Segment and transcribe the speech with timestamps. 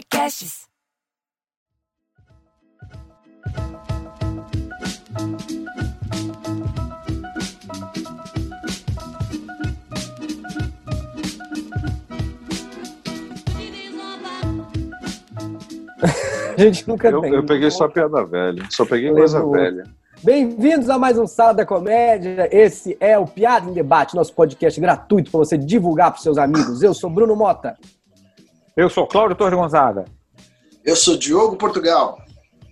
[0.00, 0.66] Podcasts.
[16.02, 17.32] A gente nunca Eu, tem.
[17.34, 18.62] eu peguei só piada velha.
[18.70, 19.52] Só peguei coisa Lembro.
[19.52, 19.84] velha.
[20.22, 22.48] Bem-vindos a mais um Sala da Comédia.
[22.52, 26.82] Esse é o Piada em Debate, nosso podcast gratuito para você divulgar para seus amigos.
[26.82, 27.76] Eu sou Bruno Mota.
[28.76, 30.04] Eu sou Cláudio Torres Gonzaga.
[30.84, 32.18] Eu sou Diogo Portugal.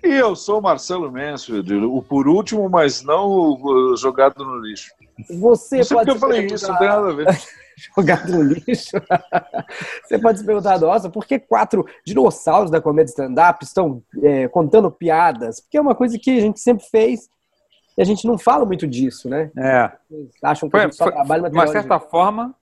[0.02, 3.58] E eu sou Marcelo Mansfield, o por último, mas não
[3.96, 4.90] jogado no lixo.
[5.40, 7.26] Você Não sei pode porque eu se falei perguntar- isso, não tem nada a ver.
[7.96, 8.90] jogado no lixo.
[10.06, 14.90] Você pode se perguntar, nossa, por que quatro dinossauros da comédia stand-up estão é, contando
[14.90, 15.60] piadas?
[15.60, 17.28] Porque é uma coisa que a gente sempre fez
[17.96, 19.50] e a gente não fala muito disso, né?
[19.58, 19.90] É.
[20.42, 22.54] Acham que a Foi, gente só foi- trabalha de uma certa forma,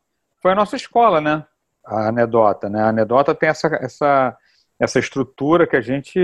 [0.42, 1.44] foi a nossa escola, né?
[1.86, 2.80] A anedota, né?
[2.82, 4.36] A anedota tem essa, essa,
[4.78, 6.18] essa estrutura que a gente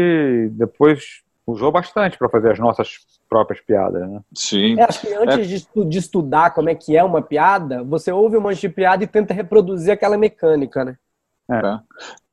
[0.52, 4.20] depois usou bastante para fazer as nossas próprias piadas, né?
[4.34, 4.78] Sim.
[4.78, 8.12] Eu acho que antes de, estu- de estudar como é que é uma piada, você
[8.12, 10.96] ouve um monte de piada e tenta reproduzir aquela mecânica, né?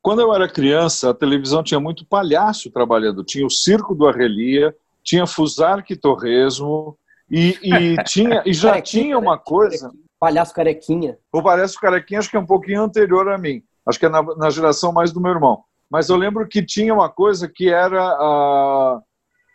[0.02, 3.24] Quando eu era criança, a televisão tinha muito palhaço trabalhando.
[3.24, 6.98] Tinha o Circo do Arrelia, tinha Fusarque Torresmo,
[7.30, 9.92] e, e, tinha, e já tinha uma coisa.
[10.20, 11.18] Palhaço carequinha.
[11.32, 13.64] O Palhaço Carequinha acho que é um pouquinho anterior a mim.
[13.86, 15.64] Acho que é na, na geração mais do meu irmão.
[15.90, 19.00] Mas eu lembro que tinha uma coisa que era ah,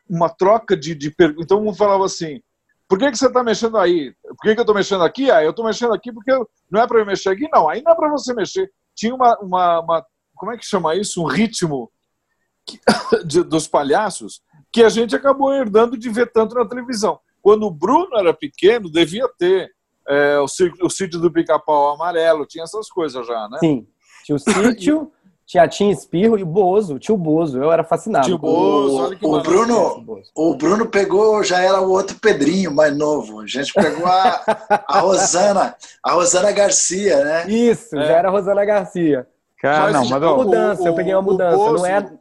[0.08, 1.44] uma troca de, de perguntas.
[1.44, 2.40] Então um falava assim:
[2.88, 4.14] por que, que você está mexendo aí?
[4.22, 5.30] Por que, que eu estou mexendo aqui?
[5.30, 6.32] Ah, eu estou mexendo aqui porque
[6.70, 7.48] não é para eu mexer aqui?
[7.52, 8.70] Não, aí não é para você mexer.
[8.94, 11.22] Tinha uma, uma, uma- Como é que chama isso?
[11.22, 11.90] Um ritmo
[12.66, 12.80] que-
[13.24, 14.42] de- dos palhaços
[14.72, 17.20] que a gente acabou herdando de ver tanto na televisão.
[17.40, 19.70] Quando o Bruno era pequeno, devia ter
[20.08, 23.58] é, o, sítio, o sítio do pica-pau amarelo, tinha essas coisas já, né?
[23.58, 23.86] Sim.
[24.24, 25.10] Tinha o sítio,
[25.46, 26.98] tinha a Tim Espirro e o Bozo.
[26.98, 27.62] Tinha o Bozo.
[27.62, 28.24] Eu era fascinado.
[28.24, 29.40] Tinha o com Bozo, olha que o.
[29.42, 30.30] Bruno, Bozo.
[30.34, 33.40] o Bruno pegou, já era o outro Pedrinho mais novo.
[33.40, 34.42] A gente pegou a,
[34.88, 37.48] a Rosana, a Rosana Garcia, né?
[37.50, 38.06] Isso, É.
[38.06, 39.26] já era a Rosana Garcia.
[39.60, 41.56] Cara, Mas não, mas ó, mudança, o- eu peguei uma o mudança.
[41.56, 42.12] Bozo- Não era,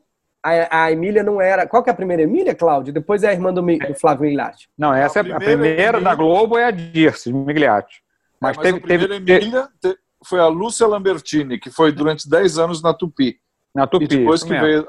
[0.44, 1.66] a, a Emília não era.
[1.68, 2.94] Qual que é a primeira Emília, Cláudio?
[2.94, 4.68] Depois é a irmã do, do Flávio Milhati.
[4.78, 8.02] não, essa A é a primeira da Globo é a Dirce Migliati.
[8.42, 11.92] Mas, Mas, É, teve, a primeira teve, Emília te- foi a Lúcia Lambertini, que foi
[11.92, 13.38] durante 10 anos na Tupi.
[13.74, 14.06] na Tupi.
[14.06, 14.66] e depois que mesmo.
[14.66, 14.88] veio.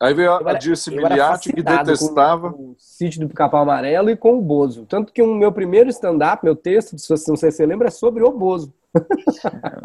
[0.00, 2.52] Aí veio a, Dirce Miliati, que detestava.
[2.52, 4.84] Com o sítio do Pica-Pau Amarelo e com o Bozo.
[4.84, 7.86] Tanto que o meu primeiro stand-up, meu texto, se você não sei se você lembra,
[7.86, 8.74] é sobre o Bozo.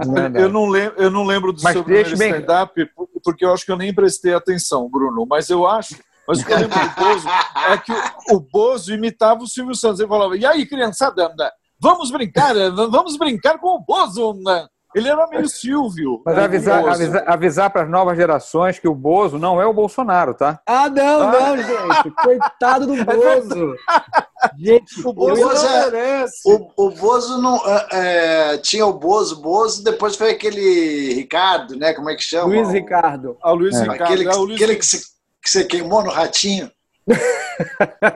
[0.06, 0.42] Verdade.
[0.44, 3.54] Eu não, lembro, eu não lembro do Mas seu primeiro bem- stand-up, por- porque eu
[3.54, 5.26] acho que eu nem prestei atenção, Bruno.
[5.28, 5.96] Mas eu acho.
[6.28, 7.28] Mas o que eu lembro do Bozo
[7.72, 10.00] é que o, o Bozo imitava o Silvio Santos.
[10.00, 11.34] Ele falava: E aí, criançada,
[11.80, 12.54] vamos brincar,
[12.90, 14.34] vamos brincar com o Bozo.
[14.44, 16.22] né?" Ele era meio Silvio.
[16.26, 16.94] Mas né, avisar, Bozo.
[16.94, 20.60] avisar, avisar para as novas gerações que o Bozo não é o Bolsonaro, tá?
[20.66, 21.32] Ah, não, Ah.
[21.32, 22.12] não, gente.
[22.12, 23.76] Coitado do Bozo.
[24.58, 26.40] Gente, O Bozo não é- merece.
[26.46, 27.58] O, o Bozo não.
[27.68, 27.88] é,
[28.54, 31.94] é, tinha o Bozo, Bozo, depois foi aquele Ricardo, né?
[31.94, 32.46] Como é que chama?
[32.48, 33.38] Luiz Ricardo.
[33.44, 33.82] A Luiz É.
[33.84, 34.04] Ricardo.
[34.04, 34.98] Aquele, que, é, o Luiz aquele que, se,
[35.44, 36.72] que você queimou no ratinho.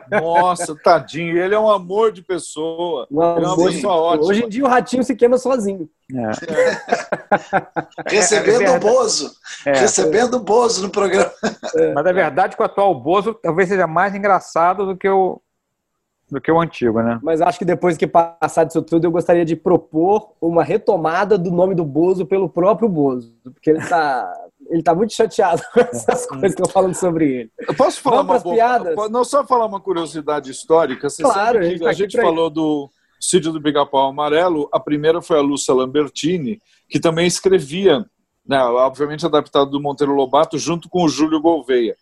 [0.09, 1.37] Nossa, tadinho.
[1.37, 3.07] Ele é um amor de pessoa.
[3.11, 3.71] Um Ele é uma amor.
[3.71, 4.27] pessoa ótima.
[4.27, 5.89] Hoje em dia o ratinho se queima sozinho.
[6.13, 6.31] É.
[8.07, 8.85] Recebendo é o verdade.
[8.85, 9.31] Bozo.
[9.65, 9.71] É.
[9.71, 11.31] Recebendo o Bozo no programa.
[11.95, 15.41] Mas é verdade que o atual Bozo talvez seja mais engraçado do que o,
[16.29, 17.19] do que o antigo, né?
[17.21, 21.51] Mas acho que depois que passar disso tudo, eu gostaria de propor uma retomada do
[21.51, 23.33] nome do Bozo pelo próprio Bozo.
[23.43, 24.31] Porque ele tá,
[24.71, 27.51] ele tá muito chateado com essas coisas que eu falando sobre ele.
[27.67, 28.95] Eu posso falar Vamos uma piadas?
[28.95, 31.09] boa- Não só falar uma curiosidade histórica.
[31.09, 32.89] Você Claro, sabe a gente tá a gente falou do
[33.19, 34.67] Sítio do Pica-Pau Amarelo.
[34.71, 38.05] A primeira foi a Lúcia Lambertini, que também escrevia,
[38.47, 41.95] né, obviamente adaptado do Monteiro Lobato, junto com o Júlio Gouveia.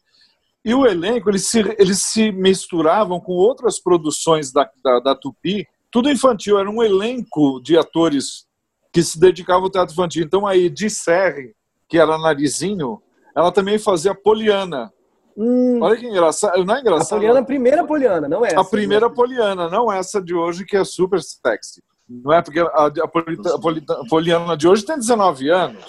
[0.63, 5.65] E o elenco, eles se, eles se misturavam com outras produções da, da, da Tupi,
[5.91, 8.45] tudo infantil, era um elenco de atores
[8.93, 10.23] que se dedicavam ao teatro infantil.
[10.23, 11.53] Então a Edi Serre,
[11.89, 13.01] que era narizinho,
[13.35, 14.93] ela também fazia Poliana.
[15.35, 16.63] Hum, Olha que engraçado.
[16.63, 17.17] Não é a engraçado?
[17.17, 18.55] Poliana, a primeira Poliana, não é?
[18.55, 21.81] A primeira Poliana, não essa de hoje, que é super sexy.
[22.07, 25.83] Não é porque a, a, Polita- a Polita- a Poliana de hoje tem 19 anos.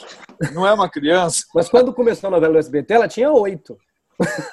[0.53, 1.45] Não é uma criança.
[1.55, 3.77] Mas quando começou a novela do SBT, ela tinha oito.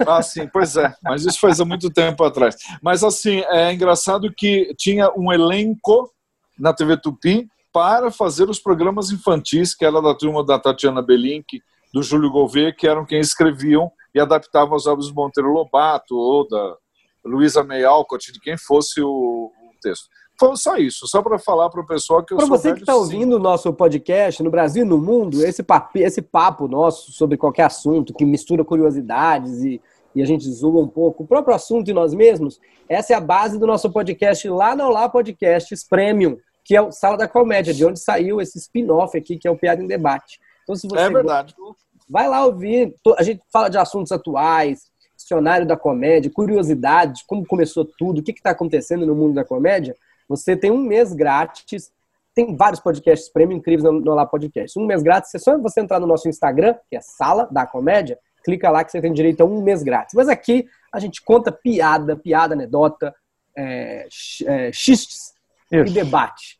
[0.08, 0.94] Ah, sim, pois é.
[1.04, 2.56] Mas isso faz há muito tempo atrás.
[2.82, 6.10] Mas, assim, é engraçado que tinha um elenco
[6.58, 11.62] na TV Tupi para fazer os programas infantis, que era da turma da Tatiana Belink,
[11.94, 16.47] do Júlio Gouveia, que eram quem escreviam e adaptavam as obras do Monteiro Lobato ou
[16.47, 16.75] da
[17.24, 20.07] Luísa May Alcott, de quem fosse o, texto.
[20.39, 22.79] foi só isso, só para falar para o pessoal que eu pra sou você que
[22.79, 27.12] está ouvindo o nosso podcast no Brasil e no mundo, esse papo, esse papo nosso
[27.12, 29.79] sobre qualquer assunto que mistura curiosidades e,
[30.15, 32.59] e a gente zoa um pouco o próprio assunto e nós mesmos,
[32.89, 36.38] essa é a base do nosso podcast lá no Olá Podcasts Premium,
[36.68, 39.58] que é o Sala da Comédia, de onde saiu esse spin-off aqui, que é o
[39.58, 40.38] Piada em Debate.
[40.64, 41.56] Então, se você É verdade.
[41.58, 41.78] gostou,
[42.10, 42.94] vai lá ouvir.
[43.18, 48.31] A gente fala de assuntos atuais, dicionário da comédia, curiosidades, como começou tudo, o que
[48.34, 49.96] está acontecendo no mundo da comédia.
[50.28, 51.90] Você tem um mês grátis.
[52.36, 54.78] Tem vários podcasts prêmio incríveis no, no Olá Podcast.
[54.78, 58.20] Um mês grátis, é só você entrar no nosso Instagram, que é Sala da Comédia,
[58.44, 60.13] clica lá que você tem direito a um mês grátis.
[60.13, 63.16] Mas aqui a gente conta piada, piada, anedota,
[63.56, 64.08] é,
[64.46, 65.34] é, xistes
[65.72, 65.94] e Isso.
[65.94, 66.56] debate.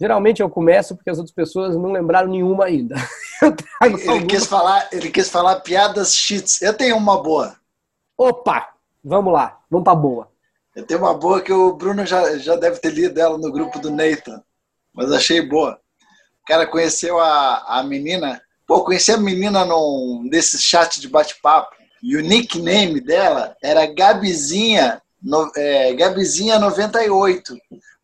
[0.00, 2.94] Geralmente eu começo porque as outras pessoas não lembraram nenhuma ainda.
[3.82, 6.60] Ele quis falar, ele quis falar piadas cheats.
[6.60, 7.56] Eu tenho uma boa.
[8.16, 8.68] Opa!
[9.02, 10.28] Vamos lá, vamos pra boa.
[10.74, 13.78] Eu tenho uma boa que o Bruno já, já deve ter lido ela no grupo
[13.78, 14.42] do Nathan.
[14.92, 15.80] Mas achei boa.
[16.42, 18.40] O cara conheceu a, a menina.
[18.66, 21.74] Pô, conheci a menina num, nesse chat de bate-papo.
[22.02, 27.56] E o nickname dela era Gabizinha, no, é, Gabizinha 98.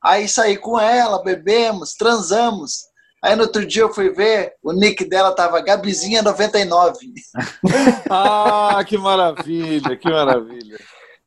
[0.05, 2.85] Aí saí com ela, bebemos, transamos.
[3.23, 6.99] Aí no outro dia eu fui ver, o nick dela tava Gabizinha 99.
[8.11, 10.77] Ah, que maravilha, que maravilha.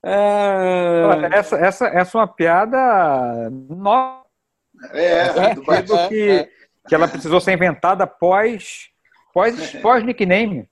[0.05, 1.01] É...
[1.33, 4.21] Essa, essa, essa é uma piada nova
[4.93, 6.47] É, do bate- do que,
[6.87, 8.89] que ela precisou ser inventada pós,
[9.33, 10.69] pós, pós nickname.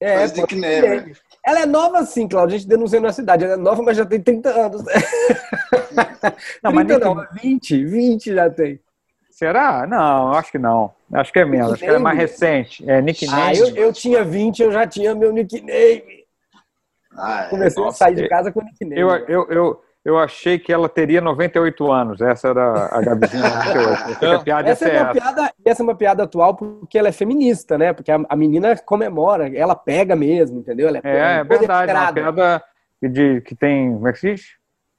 [0.00, 1.16] É, pô, nickname.
[1.48, 2.56] Ela é nova sim, Cláudia.
[2.56, 3.44] A gente denunciando na cidade.
[3.44, 4.82] Ela é nova, mas já tem 30 anos.
[6.62, 8.80] Não, mas 30 não, nickname- 20, 20 já tem.
[9.30, 9.86] Será?
[9.86, 10.92] Não, acho que não.
[11.12, 11.72] Acho que é menos.
[11.74, 12.88] Acho que ela é mais recente.
[12.90, 13.40] É nickname.
[13.42, 16.24] Ah, eu, eu tinha 20, eu já tinha meu nickname.
[17.16, 17.48] Ah, é.
[17.50, 19.00] Comecei a Nossa, sair de eu- casa com nickname.
[19.00, 22.20] Eu, eu, eu, eu achei que ela teria 98 anos.
[22.20, 23.76] Essa era a Gabizinha 98.
[23.76, 25.12] Eu achei que a piada ia Essa é, uma essa.
[25.20, 27.92] piada, essa é uma piada atual porque ela é feminista, né?
[27.92, 30.88] Porque a, a menina comemora, ela pega mesmo, entendeu?
[30.88, 31.90] Ela É, é verdade.
[31.90, 32.64] É uma piada
[33.02, 33.92] de, que tem.
[33.92, 34.42] Como é que se diz?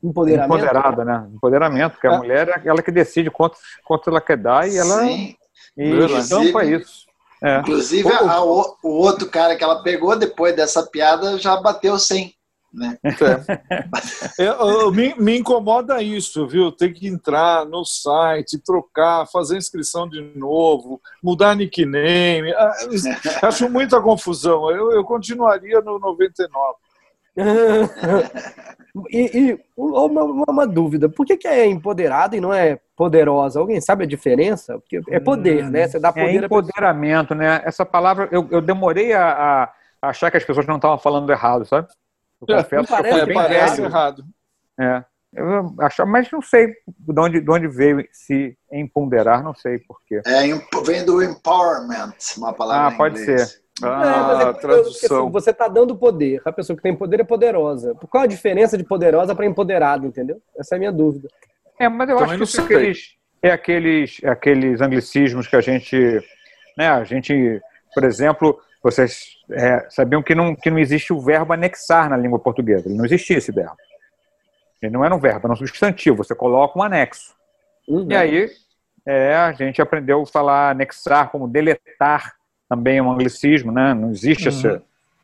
[0.03, 0.53] Empoderamento.
[0.55, 1.27] Empoderada, né?
[1.33, 2.17] Empoderamento, porque a É.
[2.17, 5.35] mulher é ela que decide quanto, quanto ela quer dar e ela Sim.
[5.77, 7.05] e tampa isso.
[7.43, 7.59] É.
[7.59, 12.33] Inclusive, a o, o outro cara que ela pegou depois dessa piada já bateu 100.
[12.73, 12.97] Né?
[14.37, 16.71] É, eu- me, me incomoda isso, viu?
[16.71, 22.53] Tem que entrar no site, trocar, fazer inscrição de novo, mudar nickname.
[22.53, 22.71] Ah,
[23.47, 24.69] Acho muita confusão.
[24.71, 26.75] Eu, eu continuaria no 99.
[29.11, 33.59] e e uma, uma- dúvida: por que, que é empoderada e não é poderosa?
[33.59, 34.77] Alguém sabe a diferença?
[34.79, 35.87] Porque é poder, né?
[35.87, 36.61] Você dá É poder a pessoa.
[36.61, 37.61] empoderamento, né?
[37.63, 39.63] Essa palavra, eu, eu demorei a,
[40.01, 41.87] a achar que as pessoas não estavam falando errado, sabe?
[42.41, 43.85] Eu confesso que eu parece É, parece velho.
[43.89, 44.23] errado.
[44.79, 45.03] É.
[45.31, 50.21] Eu achava, mas não sei de onde, de onde veio se empoderar, não sei porquê.
[50.25, 50.41] É,
[50.83, 53.39] vem do empowerment, uma palavra Ah, em pode ser.
[53.39, 55.21] É, mas é Ah, curioso, porque, tradução.
[55.23, 56.41] assim, você está dando poder.
[56.43, 57.93] A pessoa que tem poder é poderosa.
[58.09, 60.41] Qual a diferença de poderosa para empoderada, entendeu?
[60.57, 61.27] Essa é a minha dúvida.
[61.79, 65.47] É, mas eu Também acho que não isso é aqueles, é aqueles, é aqueles anglicismos
[65.47, 65.95] que a gente,
[66.75, 67.61] né, a gente,
[67.93, 72.39] por exemplo, vocês é, sabiam que não, que não existe o verbo anexar na língua
[72.39, 72.87] portuguesa.
[72.87, 73.75] Ele não existia esse verbo.
[74.81, 76.23] Ele não era um verbo, era um substantivo.
[76.23, 77.35] Você coloca um anexo.
[77.87, 78.07] Uhum.
[78.09, 78.49] E aí,
[79.05, 82.35] é, a gente aprendeu a falar anexar como deletar,
[82.69, 83.93] também é um anglicismo, né?
[83.93, 84.81] Não existe essa,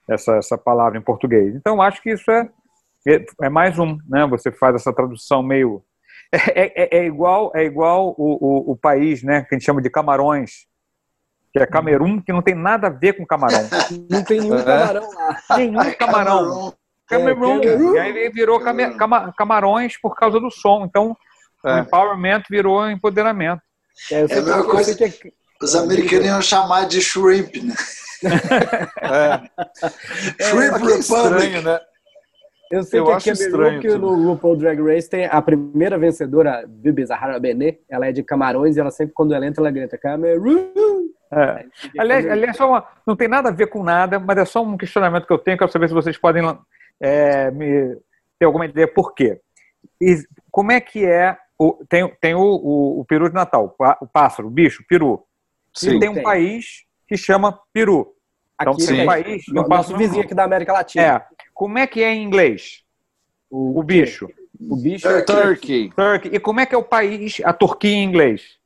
[0.09, 1.55] essa, essa palavra em português.
[1.55, 2.49] Então, acho que isso é,
[3.07, 4.25] é, é mais um, né?
[4.27, 5.81] Você faz essa tradução meio...
[6.31, 9.43] É, é- é igual, é igual o, o, o país, né?
[9.43, 10.65] Que a gente chama de Camarões,
[11.55, 13.59] que é Camerun, que não tem nada a ver com camarão.
[14.11, 14.63] Não tem nenhum É.
[14.63, 15.57] camarão lá.
[15.57, 16.73] Nenhum camarão.
[17.07, 17.61] Camerun.
[17.61, 17.95] Camerun.
[17.95, 20.83] E aí virou came- cama- camarões por causa do som.
[20.83, 21.15] Então,
[21.63, 21.79] o É.
[21.79, 23.61] empowerment virou empoderamento.
[24.11, 25.13] É, É a mesma coisa- que é-
[25.61, 27.73] Os americanos iam chamar de shrimp, né?
[29.01, 31.61] É, Shrimp Aqui é estranho, Republic.
[31.63, 31.79] né?
[32.71, 35.41] Eu sei Eu que acho a Cameron, estranho que no RuPaul Drag Race tem a
[35.41, 39.61] primeira vencedora, Bibi Zahara Benet, ela é de Camarões e ela sempre, quando ela entra,
[39.61, 40.71] ela grita Camerun.
[41.35, 41.65] É.
[41.99, 44.77] Aliás, aliás só uma- não tem nada a ver com nada, mas é só um
[44.77, 45.57] questionamento que eu tenho.
[45.57, 46.43] Quero saber se vocês podem
[46.99, 47.97] é, me
[48.39, 49.39] ter alguma ideia por quê.
[49.99, 50.15] E
[50.49, 51.37] como é que é?
[51.57, 54.81] O, tem tem o, o, o peru de Natal, o pá- o pássaro, o bicho,
[54.81, 55.23] o peru.
[55.73, 55.97] Sim.
[55.97, 56.23] E tem um tem.
[56.23, 58.13] país que chama peru.
[58.61, 59.43] Então Aqui tem um país.
[59.49, 61.03] no- um nosso vizinho aqui da América Latina.
[61.05, 61.25] É.
[61.53, 62.83] Como é que é em inglês?
[63.49, 64.29] O bicho.
[64.69, 65.25] O bicho Turkey.
[65.35, 65.89] Turkey.
[65.95, 66.31] Turkey.
[66.35, 68.57] E como é que é o país, a Turquia em inglês?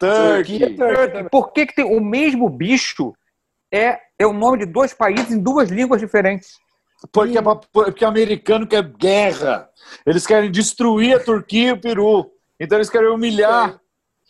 [0.00, 0.58] Turkey.
[0.58, 1.06] Turkey Turkey.
[1.08, 1.28] também.
[1.28, 3.12] Por que, que tem o mesmo bicho
[3.72, 6.58] é, é o nome de dois países em duas línguas diferentes?
[7.12, 9.68] Porque, é pra- porque americano quer guerra.
[10.04, 12.30] Eles querem destruir a Turquia e o Peru.
[12.58, 13.80] Então eles querem humilhar.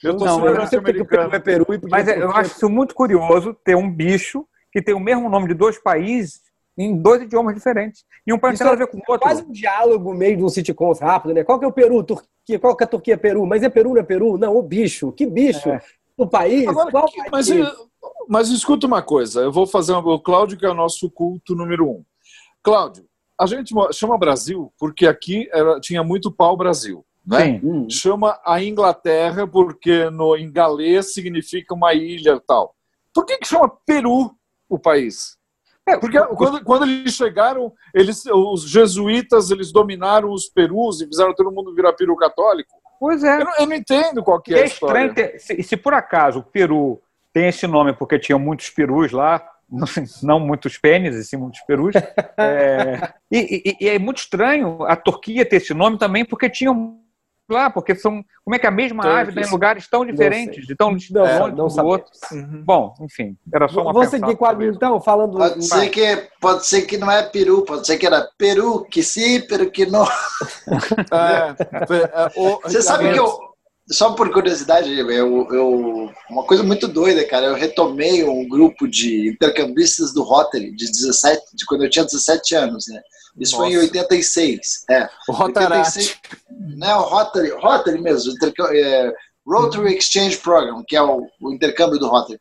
[0.03, 2.55] Eu tô Não, mas Você porque o Peru é Peru e porque Mas eu acho
[2.57, 6.41] isso muito curioso ter um bicho que tem o mesmo nome de dois países
[6.79, 8.05] em dois idiomas diferentes.
[8.27, 9.27] E um país tem nada a ver com o é outro.
[9.27, 11.45] quase um diálogo meio de um sitcoms rápido, né?
[11.45, 12.03] Qual que é o Peru?
[12.03, 12.59] Turquia?
[12.61, 13.19] Qual que é a Turquia?
[13.19, 13.47] Peru?
[13.47, 14.39] Mas é Peru, não é Peru?
[14.39, 15.13] Não, o bicho.
[15.13, 15.69] Que bicho?
[15.69, 15.81] É.
[16.17, 16.67] O país?
[16.69, 17.49] Agora, Qual que- país?
[17.49, 17.73] mas,
[18.29, 21.55] mas escuta uma coisa, eu vou fazer uma, o Cláudio que é o nosso culto
[21.55, 22.05] número um.
[22.63, 23.05] Cláudio,
[23.41, 27.45] a gente chama Brasil porque aqui era- tinha muito pau Brasil, né?
[27.45, 27.61] Sim.
[27.65, 27.87] Hum.
[27.91, 32.75] Chama a Inglaterra porque no em galês significa uma ilha e tal.
[33.15, 34.31] Por que que chama Peru
[34.69, 35.37] o país?
[35.91, 41.35] É, Porque quando, quando eles chegaram, eles, os jesuítas eles dominaram os perus e fizeram
[41.35, 42.71] todo mundo virar peru católico.
[42.99, 43.41] Pois é.
[43.41, 45.77] Eu não, eu não entendo qual que E é a é estranho ter, se, se
[45.77, 47.01] por acaso o Peru
[47.33, 49.43] tem esse nome porque tinha muitos perus lá,
[50.23, 51.95] não muitos pênis, e sim muitos perus.
[52.37, 57.00] é, e, e- e é muito estranho a Turquia ter esse nome também porque tinham
[57.53, 58.25] lá, porque são.
[58.45, 59.19] Como é que a mesma Turks.
[59.21, 61.25] ave está em lugares tão diferentes, de tão longe não
[61.67, 62.11] um do outro?
[62.15, 62.65] sabemos.
[62.65, 64.77] Bom, enfim, era só uma Vou pensada seguir com a minha, mesmo.
[64.77, 65.37] então, falando...
[65.37, 69.03] Pode ser, que, pode ser que não é peru, pode ser que era peru, que
[69.03, 70.07] sim, peru que não.
[71.13, 71.55] É,
[71.95, 73.50] é, o- Você sabe que eu,
[73.89, 79.31] só por curiosidade, eu, eu, uma coisa muito doida, cara, eu retomei um grupo de
[79.31, 83.01] intercambistas do Rotary, de 17, de quando eu tinha 17 anos, né?
[83.39, 83.87] Isso foi em Nossa.
[83.87, 84.61] 86.
[84.91, 85.09] É.
[85.29, 85.99] o Rotarate.
[85.99, 86.17] 86,
[86.77, 88.33] Não, Rotary, Rotary mesmo,
[88.73, 89.13] é,
[89.47, 92.39] Rotary Exchange Program, que é o, o intercâmbio do Rotary.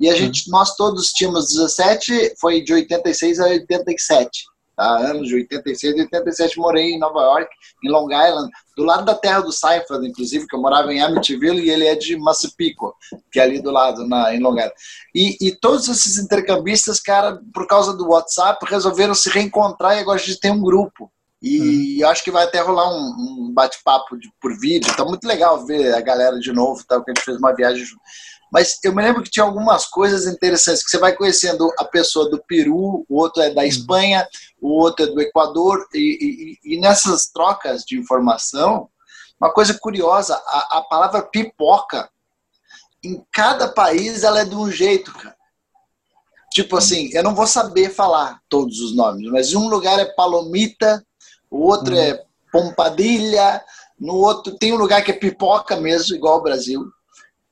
[0.00, 4.44] E a gente, nós todos tínhamos 17, foi de 86 a 87.
[4.76, 4.98] Tá?
[4.98, 7.48] Anos de 86 e 87 morei em Nova York,
[7.82, 11.62] em Long Island, do lado da terra do Seinfeld, inclusive, que eu morava em Amityville
[11.62, 12.92] e ele é de Massapequa,
[13.32, 14.74] que é ali do lado, na, em Long Island.
[15.14, 20.20] E, e todos esses intercambistas, cara, por causa do WhatsApp, resolveram se reencontrar e agora
[20.20, 21.10] a gente tem um grupo.
[21.40, 24.94] E eu acho que vai até rolar um, um bate-papo por vídeo.
[24.96, 27.84] Tá muito legal ver a galera de novo, tal, que a gente fez uma viagem
[27.84, 28.00] junto.
[28.52, 32.30] Mas eu me lembro que tinha algumas coisas interessantes, que você vai conhecendo a pessoa
[32.30, 34.26] do Peru, o outro é da Espanha,
[34.60, 38.88] o outro é do Equador, e, e- e nessas trocas de informação,
[39.40, 42.08] uma coisa curiosa, a, a palavra pipoca,
[43.04, 45.36] em cada país ela é de um jeito, cara.
[46.52, 51.04] Tipo assim, eu não vou saber falar todos os nomes, mas um lugar é palomita,
[51.50, 53.62] o outro é pompadilha,
[53.98, 56.90] no outro tem um lugar que é pipoca mesmo, igual ao Brasil.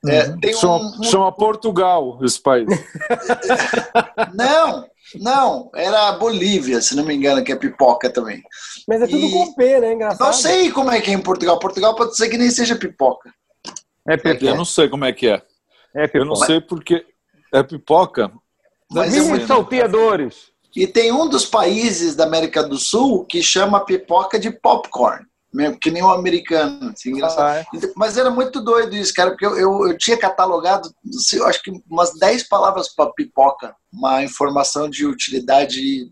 [0.07, 2.67] É, tem um- Chama, um- chama Portugal esse país.
[4.33, 4.85] Não,
[5.15, 8.41] não, era a Bolívia, se não me engano, que é pipoca também.
[8.87, 9.93] Mas é tudo E- com P, né?
[9.93, 10.25] Engraçado.
[10.25, 11.59] Não sei como é que é em Portugal.
[11.59, 13.29] Portugal pode ser que nem seja pipoca.
[14.07, 14.45] É pipoca.
[14.45, 15.41] Eu não sei como é que é.
[15.95, 16.45] É Eu não pipoca.
[16.47, 17.05] sei porque
[17.53, 18.31] é pipoca.
[18.91, 20.51] Mas Deve é salteadores.
[20.75, 25.79] E tem um dos países da América do Sul que chama pipoca de popcorn, mesmo
[25.79, 26.89] que nem o americano.
[26.89, 27.41] Assim, engraçado.
[27.47, 27.65] Ah, é.
[27.73, 30.89] Então, Mas era muito doido isso, cara, porque eu, eu, eu tinha catalogado,
[31.33, 36.11] eu acho que umas 10 palavras para pipoca, uma informação de utilidade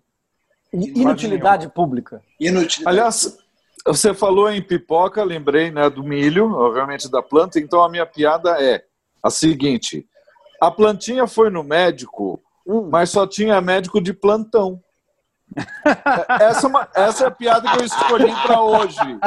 [0.73, 2.21] Inutilidade pública.
[2.39, 2.87] inutilidade.
[2.97, 3.37] Aliás,
[3.85, 8.57] você falou em pipoca, lembrei né, do milho, obviamente da planta, então a minha piada
[8.59, 8.83] é
[9.21, 10.07] a seguinte:
[10.59, 12.87] a plantinha foi no médico, Hum.
[12.89, 14.81] mas só tinha médico de plantão.
[16.41, 19.19] Essa é, uma- essa é a piada que eu escolhi para hoje.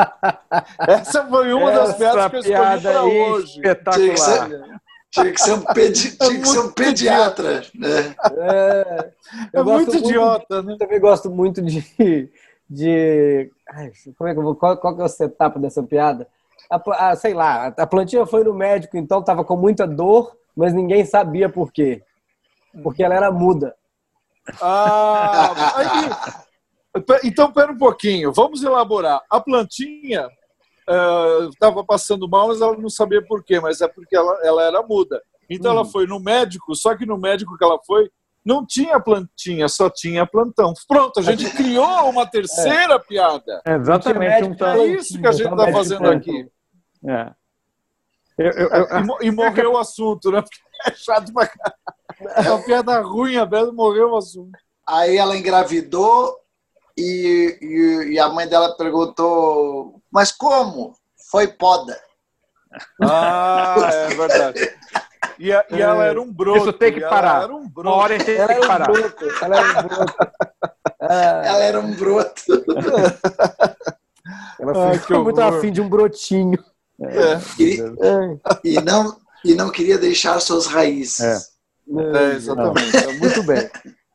[0.86, 3.52] Essa foi uma das Essa piadas que eu escolhi para hoje.
[3.60, 4.48] Tinha que, espetacular.
[4.48, 4.64] ser,
[5.10, 7.62] tinha que ser um, pedi, tinha que ser um muito pediatra.
[7.74, 8.14] Né?
[8.38, 9.10] É,
[9.52, 10.72] eu É gosto muito idiota, né?
[10.74, 12.30] Eu também gosto muito de.
[12.68, 16.26] de ai, como é que eu vou, qual, qual que é o setup dessa piada?
[16.68, 20.36] A, pla- ah, sei lá, a plantinha foi no médico, então estava com muita dor,
[20.56, 22.02] mas ninguém sabia por quê.
[22.82, 23.74] Porque ela era muda.
[24.60, 26.44] Ah, aí-
[27.24, 29.20] então, pera um pouquinho, vamos elaborar.
[29.30, 30.28] A plantinha
[31.50, 34.82] estava passando mal, mas ela não sabia por quê, mas é porque ela, ela era
[34.82, 35.20] muda.
[35.50, 38.08] Então ela foi no médico, só que no médico que ela foi,
[38.44, 40.72] não tinha plantinha, só tinha plantão.
[40.88, 43.60] Pronto, a gente criou uma terceira piada.
[43.66, 44.18] Exatamente.
[44.20, 44.68] médico um.
[44.82, 46.48] É isso que a gente está fazendo aqui.
[47.08, 47.32] É.
[48.38, 48.86] Eu- eu- eu-
[49.22, 50.40] E, e morreu o assunto, né?
[50.42, 51.76] Porque é chato pra caralho.
[52.20, 54.58] É uma piada ruim, aberta, morreu o assunto.
[54.88, 56.36] Aí ela engravidou
[56.96, 60.94] e, e, e a mãe dela perguntou: Mas como?
[61.30, 61.98] Foi poda.
[63.02, 64.74] Ah, é verdade.
[65.38, 66.58] E, a- e ela era um broto.
[66.60, 67.42] Isso tem que e ela parar.
[67.44, 67.96] Era um Uma broto.
[67.98, 68.86] hora a gente tem Ela que era um parar.
[68.92, 69.24] broto.
[69.42, 70.16] Ela era um broto.
[71.06, 72.64] Ela era um broto.
[74.58, 76.58] ela Ai, ficou que muito afim de um brotinho.
[77.00, 81.20] É, E, É, e não, e não queria deixar suas raízes.
[81.20, 81.38] É.
[81.88, 83.18] é, exatamente.
[83.18, 83.68] Muito bem.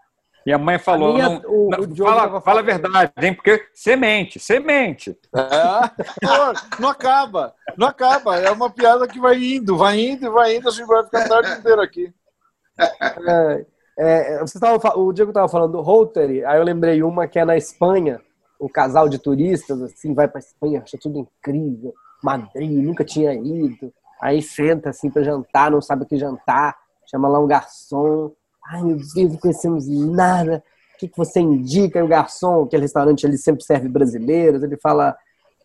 [0.45, 3.33] E a mãe falou: a minha, não, o, não, o fala, fala a verdade, hein?
[3.33, 5.15] Porque semente, semente.
[5.35, 8.37] É, não acaba, não acaba.
[8.39, 11.25] É uma piada que vai indo, vai indo e vai indo, a gente vai ficar
[11.25, 12.11] a tarde inteira aqui.
[12.79, 13.65] É,
[13.99, 17.45] é, você tava, o Diego estava falando do Rotary, aí eu lembrei uma que é
[17.45, 18.19] na Espanha,
[18.59, 23.93] um casal de turistas, assim, vai para Espanha, acha tudo incrível, Madrid, nunca tinha ido.
[24.21, 26.75] Aí senta assim para jantar, não sabe o que jantar,
[27.09, 28.31] chama lá um garçom.
[28.67, 30.63] Ai, meu Deus, não conhecemos nada.
[30.95, 31.99] O que, que você indica?
[31.99, 35.15] E o garçom, aquele restaurante ele sempre serve brasileiros, ele fala,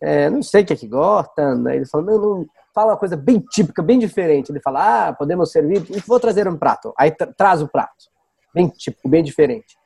[0.01, 1.65] é, não sei o que é que gostam.
[1.67, 4.51] Aí ele fala, não, não, fala uma coisa bem típica, bem diferente.
[4.51, 6.93] Ele fala, ah, podemos servir, vou trazer um prato.
[6.97, 8.05] Aí tra traz o prato.
[8.53, 9.77] Bem típico, bem diferente.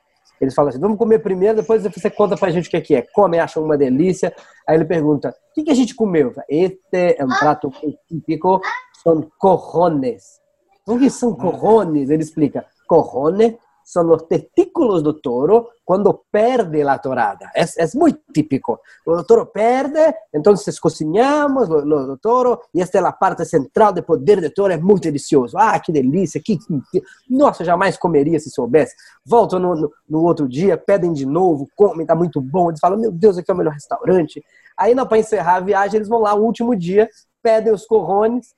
[0.42, 2.94] Eles falam assim, vamos comer primeiro, depois você conta pra gente o que é que
[2.96, 3.02] é.
[3.14, 4.34] Come, acha uma delícia.
[4.68, 6.34] Aí ele pergunta, o que, que a gente comeu?
[6.48, 7.70] Este é um prato
[8.08, 8.60] típico,
[9.04, 10.41] são corrones.
[10.86, 12.10] O que são corrones?
[12.10, 17.50] Ele explica, corrone son los testículos do toro cuando perde la torada.
[17.54, 18.80] Es, es muy típico.
[19.04, 24.02] El toro perde, entonces cocinamos lo, lo toro e esta é a parte central do
[24.02, 24.72] poder do toro.
[24.72, 25.58] É muito delicioso.
[25.58, 26.40] Ah, que delícia.
[26.40, 28.94] Que, que, nossa, jamais comeria se soubesse.
[29.24, 32.70] Voltam no, no, no, outro dia, pedem de novo, comem, tá muito bom.
[32.70, 34.42] Eles falam, meu Deus, aqui é o melhor restaurante.
[34.76, 37.08] Aí, para encerrar a viagem, eles vão lá, o último dia,
[37.42, 38.54] pedem os corrones,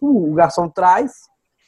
[0.00, 1.12] o garçom traz,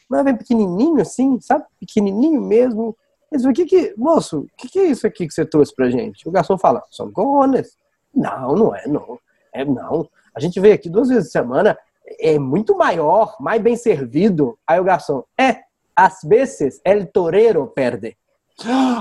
[0.08, 1.64] mas vem pequenininho assim, sabe?
[1.80, 2.96] Pequenininho mesmo.
[3.30, 5.90] Eles falam, que que, moço, o que, que é isso aqui que você trouxe pra
[5.90, 6.28] gente?
[6.28, 7.76] O garçom fala, são coronas.
[8.14, 9.18] Não, não é, não.
[9.52, 10.08] É, não.
[10.34, 11.78] A gente veio aqui duas vezes por semana,
[12.20, 14.58] é muito maior, mais bem servido.
[14.66, 15.62] Aí o garçom, é,
[15.94, 18.16] às vezes, el torero perde.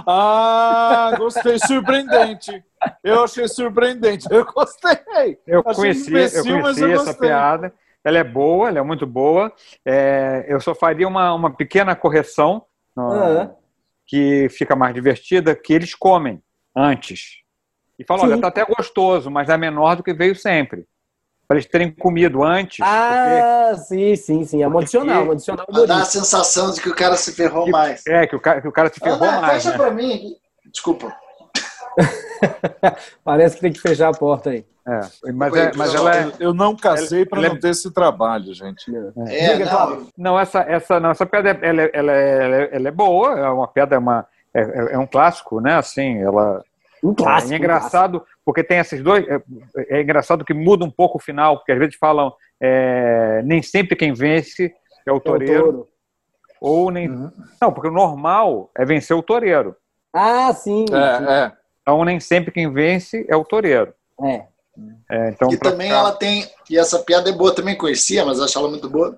[0.07, 2.63] Ah, gostei, surpreendente.
[3.03, 4.27] Eu achei surpreendente.
[4.29, 5.39] Eu gostei.
[5.47, 7.73] Eu conheci, imbecil, eu conheci eu essa piada.
[8.05, 9.51] Ela é boa, ela é muito boa.
[9.83, 12.63] É, eu só faria uma, uma pequena correção
[12.95, 13.55] no, uhum.
[14.05, 16.39] que fica mais divertida, que eles comem
[16.75, 17.43] antes.
[17.97, 20.85] E falam, olha, tá até gostoso, mas é menor do que veio sempre.
[21.47, 22.79] Para eles terem comido antes.
[22.81, 23.83] Ah, porque...
[23.85, 24.63] sim, sim, sim.
[24.63, 25.65] É adicional, adicional.
[25.87, 28.05] Dá a sensação de que o cara se ferrou que, mais.
[28.07, 29.63] É, que o cara, que o cara se ferrou ah, mais.
[29.63, 29.77] Fecha né?
[29.77, 30.35] para mim.
[30.71, 31.15] Desculpa.
[33.23, 34.65] Parece que tem que fechar a porta aí.
[34.87, 38.53] É, mas, é, mas ela é, eu não casei para não é, ter esse trabalho,
[38.53, 38.85] gente.
[39.27, 40.07] É, é não.
[40.15, 43.95] não, essa, essa, não, essa pedra ela, ela, ela, ela, é boa, é uma pedra,
[43.95, 45.73] é, uma, é, é um clássico, né?
[45.73, 46.63] Assim, ela.
[47.03, 47.53] Um clássico.
[47.53, 49.27] É engraçado, porque tem esses dois.
[49.27, 49.41] É,
[49.89, 53.95] é, engraçado que muda um pouco o final, porque às vezes falam é, nem sempre
[53.95, 54.71] quem vence
[55.03, 55.87] é o toureiro.
[56.61, 57.09] ou nem.
[57.09, 57.31] Uhum.
[57.59, 59.75] Não, porque o normal é vencer o toureiro.
[60.13, 60.85] Ah, sim.
[60.91, 61.51] É, é.
[61.81, 63.91] Então nem sempre quem vence é o toureiro.
[64.23, 64.45] É.
[65.09, 68.57] É, então, e também ela tem, e essa piada é boa, também conhecia, mas acho
[68.57, 69.17] ela muito boa.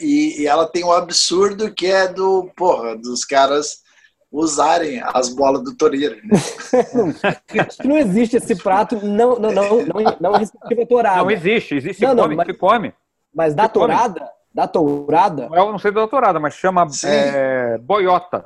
[0.00, 3.82] E, e, ela tem um absurdo que é do, porra, dos caras
[4.30, 6.16] usarem as bolas do Toreiro.
[6.16, 6.38] Né?
[7.84, 11.22] não existe esse prato, não, não, não, não, não é tourada.
[11.22, 12.94] Não existe, existe não, come, mas, come.
[13.34, 15.48] Mas da tourada, da tourada.
[15.52, 18.44] Eu não sei da tourada, mas chama é, boiota.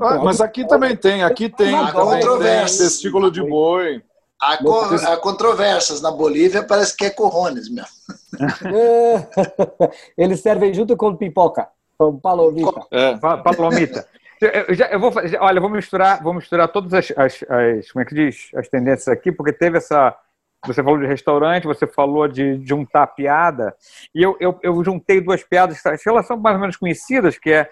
[0.00, 4.02] Ah, mas aqui também tem, aqui tem, também tem testículo de boi.
[4.40, 6.00] Há, co há controvérsias.
[6.00, 7.88] Na Bolívia parece que é corrones mesmo.
[10.16, 12.86] Eles servem junto com pipoca, com palomita.
[12.90, 13.16] É.
[13.16, 14.06] Palomita.
[14.40, 18.02] Eu, já, eu vou fazer, olha, vou misturar, vou misturar todas as, as, as, como
[18.02, 20.16] é que diz, as tendências aqui, porque teve essa,
[20.64, 23.74] você falou de restaurante, você falou de juntar piada,
[24.14, 27.68] e eu, eu, eu juntei duas piadas, elas são mais ou menos conhecidas, que é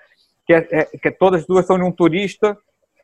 [0.46, 2.56] que, é, é que todas duas são de um turista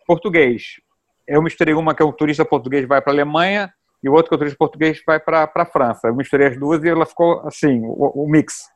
[0.06, 0.80] português
[1.26, 4.28] eu misturei uma que é um turista português vai para a Alemanha e o outro
[4.28, 6.08] que é um turista português vai para a França.
[6.08, 8.68] Eu misturei as duas e ela ficou assim, o, o, mix.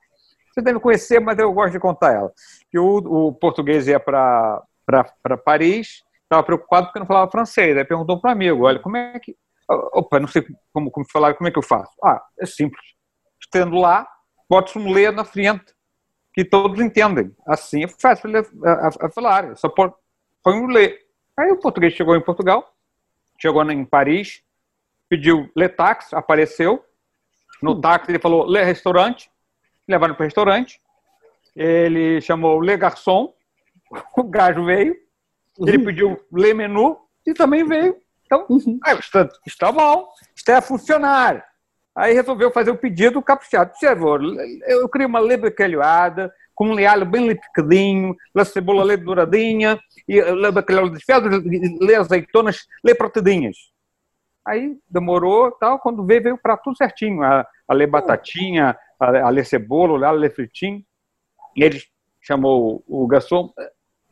[0.53, 2.33] Você deve conhecer, mas eu gosto de contar ela.
[2.71, 4.63] Que o, o português ia para
[5.45, 7.77] Paris, estava preocupado porque não falava francês.
[7.77, 9.37] Aí perguntou para um amigo, olha, como é que...
[9.69, 11.91] Opa, não sei como, como falar, como é que eu faço?
[12.03, 12.85] Ah, é simples.
[13.43, 14.07] Estando lá,
[14.49, 15.65] bota um lê na frente,
[16.33, 17.35] que todos entendem.
[17.47, 19.57] Assim é fácil a, a, a falar.
[19.57, 19.93] Só põe
[20.55, 21.06] um lê.
[21.37, 22.75] Aí o português chegou em Portugal,
[23.39, 24.43] chegou em Paris,
[25.09, 26.85] pediu le táxi, apareceu.
[27.63, 27.81] No hum.
[27.81, 29.31] táxi ele falou le restaurante,
[29.87, 30.81] levaram para o restaurante.
[31.55, 33.35] Ele chamou le garçom,
[34.17, 34.97] o gajo veio.
[35.59, 35.85] Ele uhum.
[35.85, 37.97] pediu le menu e também veio.
[38.25, 38.79] Então, uhum.
[38.85, 41.45] aí, está, está bom, está a funcionar.
[41.95, 43.73] Aí resolveu fazer o pedido caprichado.
[43.73, 44.21] Por favor,
[44.67, 50.21] eu queria uma lebre calhoada, com um alho bem picadinho, a cebola lê douradinha, e
[50.21, 51.29] lê bacalhau desfiado,
[51.81, 53.57] lê azeitonas, lê protedinhas.
[54.45, 57.23] Aí demorou, tal, quando veio, veio para tudo certinho.
[57.23, 60.83] A, a lê batatinha, a, a lê cebola, a lê fritinho.
[61.55, 61.83] E ele
[62.23, 63.53] chamou o garçom,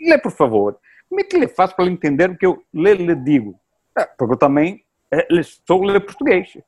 [0.00, 0.78] lê por favor.
[1.08, 3.58] como é que ele faz para entender o que eu lhe, lhe digo?
[3.96, 5.26] É, porque eu também é,
[5.66, 6.58] sou lhe português.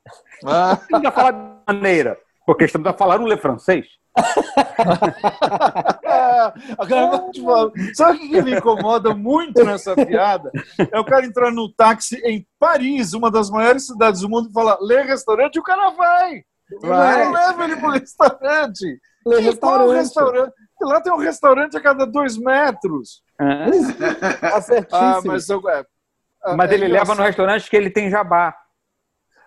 [0.45, 0.79] Ah.
[0.81, 3.85] Estamos a falar de maneira, porque estamos a falar um lê francês.
[6.77, 10.51] Agora, sabe o que me incomoda muito nessa piada?
[10.91, 14.53] É o cara entrar no táxi em Paris, uma das maiores cidades do mundo, e
[14.53, 16.43] falar, lê restaurante, e o cara vai.
[16.81, 17.25] Vai.
[17.25, 18.99] Não leva ele pro restaurante.
[19.25, 19.95] Lê restaurante.
[19.95, 20.53] restaurante.
[20.81, 23.23] Lá tem um restaurante a cada dois metros.
[23.39, 23.65] Ah,
[24.91, 25.85] ah mas, eu, é,
[26.55, 28.55] mas é ele leva no restaurante que ele tem jabá.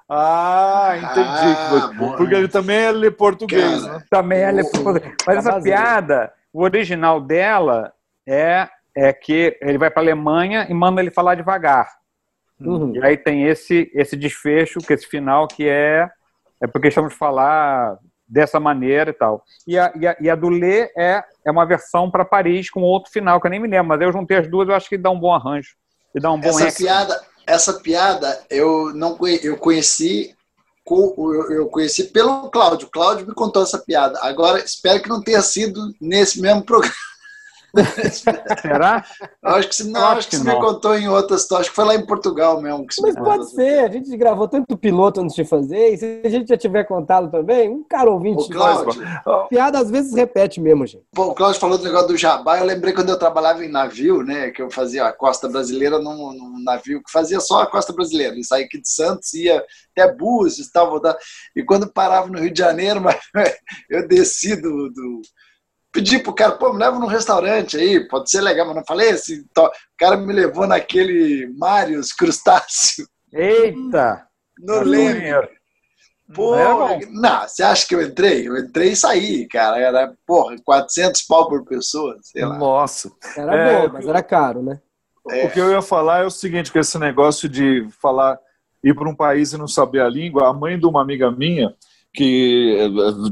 [0.09, 1.20] Ah, entendi.
[1.23, 4.03] Ah, porque ele também é ler português, né?
[4.11, 5.14] Também é ler português.
[5.25, 7.92] Mas essa piada, o original dela
[8.26, 11.88] é, é que ele vai para a Alemanha e manda ele falar devagar.
[12.60, 12.94] Uhum.
[12.94, 16.08] E aí tem esse, esse desfecho, que esse final, que é,
[16.62, 19.42] é porque estamos falar dessa maneira e tal.
[19.66, 22.82] E a, e a, e a do Lê é, é uma versão para Paris com
[22.82, 24.98] outro final, que eu nem me lembro, mas eu juntei as duas, eu acho que
[24.98, 25.74] dá um bom arranjo.
[26.14, 30.36] E dá um bom essa piada essa piada eu não eu conheci
[31.50, 32.88] eu conheci pelo Cláudio.
[32.90, 34.18] Cláudio me contou essa piada.
[34.22, 36.94] Agora, espero que não tenha sido nesse mesmo programa.
[38.61, 39.04] Será?
[39.42, 41.50] acho que, não, acho que, que você me contou em outras.
[41.52, 42.87] Acho que foi lá em Portugal mesmo.
[42.87, 43.85] Que Mas pode ser.
[43.85, 45.94] A gente gravou tanto piloto antes de fazer.
[45.94, 48.42] E se a gente já tiver contado também, um cara ouvinte.
[48.42, 49.02] O Cláudio,
[49.48, 51.04] piada às vezes repete mesmo, gente.
[51.12, 52.59] Pô, o Cláudio falou do negócio do jabá.
[52.59, 54.50] Eu lembrei quando eu trabalhava em navio, né?
[54.50, 58.37] Que eu fazia a costa brasileira num, num navio que fazia só a costa brasileira.
[58.37, 59.64] E saía aqui de Santos, ia
[59.96, 61.00] até Búzios e tal.
[61.54, 63.00] E quando parava no Rio de Janeiro,
[63.88, 65.22] eu desci do, do
[65.92, 69.11] pedi pro cara, pô, me leva num restaurante aí, pode ser legal, mas não falei
[69.11, 69.44] assim.
[69.50, 73.07] Então, o cara me levou naquele Marius Crustáceo.
[73.33, 74.26] Eita!
[74.59, 75.48] No Leme.
[76.35, 76.55] Pô,
[77.11, 78.46] não, você acha que eu entrei?
[78.46, 79.79] Eu entrei e saí, cara.
[79.79, 82.57] Era, porra, 400 pau por pessoa, sei lá.
[82.57, 83.11] Nossa.
[83.37, 84.81] Era é, bom, mas era caro, né?
[85.29, 85.46] É.
[85.46, 88.38] O que eu ia falar é o seguinte, que esse negócio de falar,
[88.83, 91.74] ir para um país e não saber a língua, a mãe de uma amiga minha,
[92.12, 92.77] que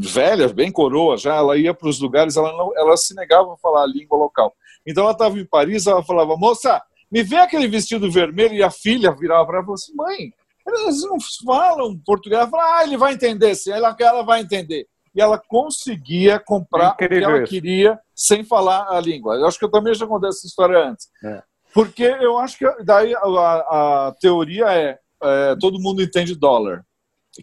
[0.00, 3.56] velha, bem coroa já, ela ia para os lugares, ela, não, ela se negava a
[3.56, 4.54] falar a língua local.
[4.86, 8.70] Então ela estava em Paris, ela falava, moça, me vê aquele vestido vermelho, e a
[8.70, 10.32] filha virava para ela e falou assim, mãe,
[10.66, 12.40] eles não falam português.
[12.40, 14.86] Ela falou, ah, ele vai entender, sim, ela, ela vai entender.
[15.14, 17.50] E ela conseguia comprar o que ela isso.
[17.50, 19.34] queria sem falar a língua.
[19.34, 21.08] Eu acho que eu também já contei essa história antes.
[21.24, 21.42] É.
[21.74, 26.84] Porque eu acho que daí a, a, a teoria é, é todo mundo entende dólar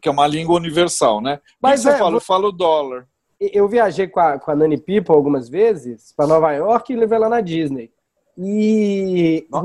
[0.02, 1.40] que é uma língua universal, né?
[1.62, 2.16] Mas você é, fala?
[2.16, 3.08] Eu falo dólar.
[3.40, 7.18] Eu viajei com a, com a Nani People algumas vezes para Nova York e levei
[7.18, 7.92] ela na Disney.
[8.38, 9.62] E ah,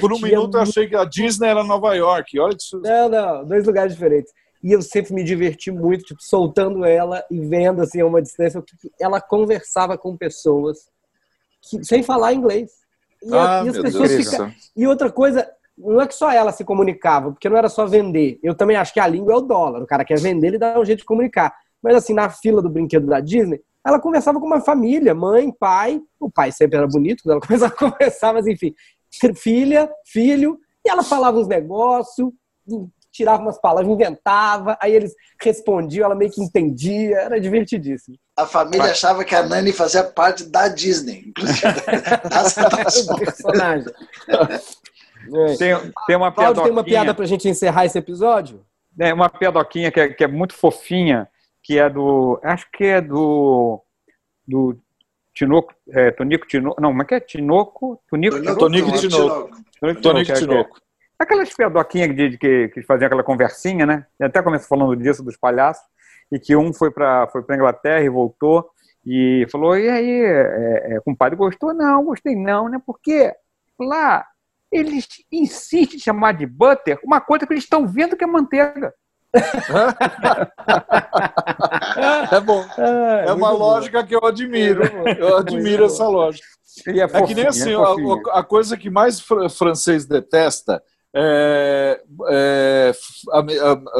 [0.00, 2.38] por um minuto eu achei que a Disney era Nova York.
[2.38, 2.80] Olha isso.
[2.80, 4.32] Não, não, dois lugares diferentes.
[4.62, 8.62] E eu sempre me diverti muito, tipo, soltando ela e vendo assim a uma distância.
[9.00, 10.78] Ela conversava com pessoas
[11.62, 12.70] que, sem falar inglês.
[13.24, 14.52] E, ah, e as pessoas ficam...
[14.76, 18.38] E outra coisa, não é que só ela se comunicava, porque não era só vender.
[18.42, 19.82] Eu também acho que a língua é o dólar.
[19.82, 21.54] O cara quer vender, ele dá um jeito de comunicar.
[21.82, 26.00] Mas assim, na fila do brinquedo da Disney, ela conversava com uma família, mãe, pai.
[26.20, 28.74] O pai sempre era bonito, ela começava a conversar, mas enfim,
[29.34, 32.30] filha, filho, e ela falava uns negócios,
[33.12, 38.16] tirava umas palavras, inventava, aí eles respondiam, ela meio que entendia, era divertidíssimo.
[38.36, 41.62] A família achava que a Nani fazia parte da Disney, inclusive
[43.06, 43.92] da personagem.
[45.34, 45.56] É.
[45.56, 48.64] Tem, tem uma Cláudio, tem uma piada pra gente encerrar esse episódio?
[48.98, 51.28] É, uma piadoquinha que é, que é muito fofinha,
[51.62, 52.40] que é do.
[52.42, 53.82] Acho que é do.
[54.46, 54.78] Do
[55.34, 55.72] Tinoco.
[55.90, 56.80] É, Tonico Tinoco.
[56.80, 57.20] Não, como é que é?
[57.20, 58.02] Tinoco?
[58.08, 58.58] Tonico Tinoco.
[58.58, 59.50] Tonico Tinoco.
[60.02, 60.76] Tonico Tinoco.
[61.18, 64.06] Aquelas piadoquinhas de, de, que, que faziam aquela conversinha, né?
[64.18, 65.84] E até começou falando disso, dos palhaços,
[66.32, 68.68] e que um foi para foi a Inglaterra e voltou,
[69.06, 71.72] e falou: e aí, é, é, compadre, gostou?
[71.72, 72.80] Não, gostei não, né?
[72.84, 73.32] Porque
[73.78, 74.26] lá
[74.72, 78.94] eles insistem em chamar de butter uma coisa que eles estão vendo que é manteiga.
[82.32, 82.64] é bom.
[82.78, 84.08] É, é uma lógica bom.
[84.08, 84.82] que eu admiro.
[85.18, 86.46] Eu admiro essa lógica.
[86.86, 87.94] É, é, que nem assim, é a,
[88.38, 90.82] a, coisa que mais francês detesta
[91.14, 92.92] é, é
[93.30, 93.40] a,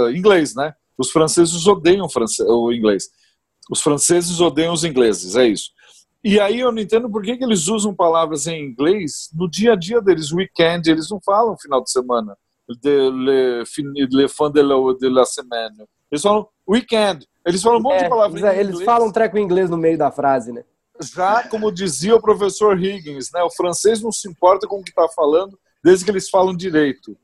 [0.04, 0.72] a, inglês, né?
[0.96, 2.08] Os franceses odeiam
[2.40, 3.10] o inglês.
[3.70, 5.70] Os franceses odeiam os ingleses, é isso.
[6.24, 9.72] E aí eu não entendo por que, que eles usam palavras em inglês no dia
[9.72, 10.32] a dia deles.
[10.32, 12.36] Weekend, eles não falam final de semana.
[12.80, 13.58] De, le,
[14.10, 15.84] le fin de la, de la semaine.
[16.10, 17.26] Eles falam weekend.
[17.44, 18.68] Eles falam um monte é, de palavras eles, em inglês.
[18.68, 20.64] Eles falam um treco em inglês no meio da frase, né?
[21.00, 23.42] Já como dizia o professor Higgins, né?
[23.42, 27.16] O francês não se importa com o que está falando, desde que eles falam direito.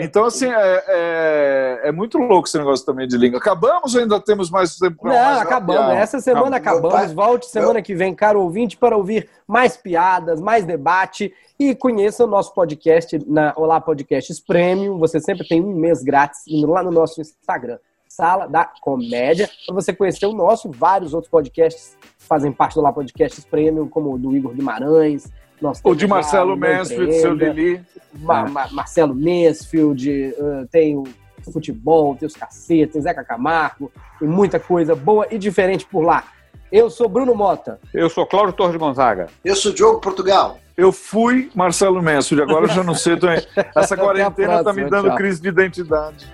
[0.00, 3.38] Então, assim, é, é, é, muito louco esse negócio também de língua.
[3.38, 5.94] Acabamos ou ainda temos mais tempo para Não, acabamos.
[5.94, 6.88] Essa semana acabamos.
[6.88, 7.12] acabamos.
[7.12, 12.26] Volte semana que vem, caro ouvinte, para ouvir mais piadas, mais debate e conheça o
[12.26, 14.98] nosso podcast na Olá Podcasts Premium.
[14.98, 17.78] Você sempre tem um mês grátis indo lá no nosso Instagram.
[18.08, 22.90] Sala da Comédia, para você conhecer o nosso, vários outros podcasts fazem parte do Lá
[22.90, 25.30] Podcasts Premium, como o do Igor Guimarães,
[25.82, 27.80] o de Marcelo Mansfield, seu Lili.
[28.18, 31.04] Ma Ma Marcelo Mansfield, uh, tem o
[31.52, 36.24] futebol, tem os cacetes, Zeca Camargo, tem muita coisa boa e diferente por lá.
[36.70, 37.78] Eu sou Bruno Mota.
[37.94, 39.28] Eu sou Cláudio Torres Gonzaga.
[39.44, 40.58] Eu sou Diogo Portugal.
[40.76, 43.16] Eu fui Marcelo Mansfield, agora eu já não sei.
[43.74, 45.16] Essa quarentena tá me dando tchau.
[45.16, 46.26] crise de identidade.